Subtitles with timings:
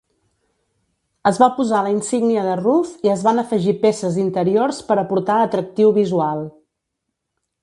[1.31, 5.41] Es va posar la insígnia de Ruf i es van afegir peces interiors per aportar
[5.45, 6.47] atractiu visual.